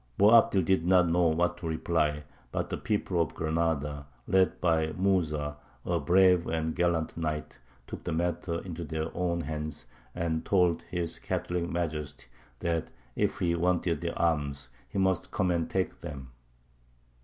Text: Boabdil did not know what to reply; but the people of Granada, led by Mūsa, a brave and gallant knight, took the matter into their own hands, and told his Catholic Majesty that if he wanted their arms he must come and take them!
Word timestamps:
Boabdil 0.17 0.63
did 0.65 0.83
not 0.83 1.07
know 1.07 1.27
what 1.27 1.57
to 1.57 1.67
reply; 1.67 2.23
but 2.51 2.71
the 2.71 2.77
people 2.77 3.21
of 3.21 3.35
Granada, 3.35 4.07
led 4.25 4.59
by 4.59 4.87
Mūsa, 4.93 5.57
a 5.85 5.99
brave 5.99 6.47
and 6.47 6.75
gallant 6.75 7.15
knight, 7.15 7.59
took 7.85 8.03
the 8.03 8.11
matter 8.11 8.61
into 8.63 8.83
their 8.83 9.15
own 9.15 9.41
hands, 9.41 9.85
and 10.15 10.43
told 10.43 10.81
his 10.89 11.19
Catholic 11.19 11.69
Majesty 11.69 12.25
that 12.61 12.89
if 13.15 13.37
he 13.37 13.53
wanted 13.53 14.01
their 14.01 14.17
arms 14.17 14.69
he 14.89 14.97
must 14.97 15.29
come 15.29 15.51
and 15.51 15.69
take 15.69 15.99
them! 15.99 16.31